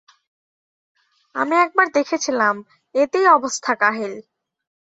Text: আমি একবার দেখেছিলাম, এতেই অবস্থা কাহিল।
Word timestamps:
আমি 1.35 1.55
একবার 1.55 1.87
দেখেছিলাম, 1.93 2.55
এতেই 2.95 3.27
অবস্থা 3.27 3.71
কাহিল। 3.75 4.13